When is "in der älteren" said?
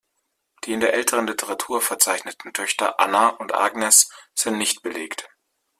0.73-1.27